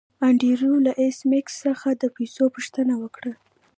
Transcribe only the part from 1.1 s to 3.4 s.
میکس څخه د پیسو پوښتنه وکړه